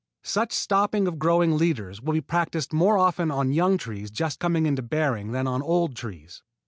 [0.23, 4.65] Such stopping of growing leaders will be practised more often on young trees just coming
[4.65, 6.41] into bearing than on old trees.